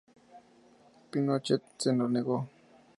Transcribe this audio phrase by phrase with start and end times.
[1.09, 2.37] Pinochet se lo negó.